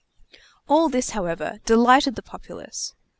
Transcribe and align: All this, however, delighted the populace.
All 0.67 0.89
this, 0.89 1.11
however, 1.11 1.59
delighted 1.63 2.15
the 2.15 2.23
populace. 2.23 2.95